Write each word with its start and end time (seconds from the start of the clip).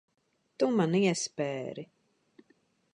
Tu 0.63 0.69
man 0.79 0.97
iespēri. 1.01 1.87